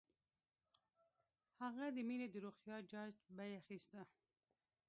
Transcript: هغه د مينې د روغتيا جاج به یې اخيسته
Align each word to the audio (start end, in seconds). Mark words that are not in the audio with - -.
هغه 1.63 1.85
د 1.95 1.97
مينې 2.09 2.27
د 2.31 2.35
روغتيا 2.45 2.77
جاج 2.91 3.13
به 3.35 3.43
یې 3.49 3.55
اخيسته 3.61 4.01